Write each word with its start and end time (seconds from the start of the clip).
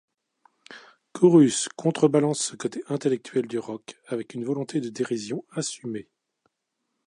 Chorus 1.13 1.69
contre-balance 1.77 2.39
ce 2.39 2.55
côté 2.55 2.83
intellectuel 2.89 3.45
du 3.45 3.59
rock 3.59 3.99
avec 4.07 4.33
une 4.33 4.43
volonté 4.45 4.81
de 4.81 4.89
dérision 4.89 5.45
assumée. 5.51 6.09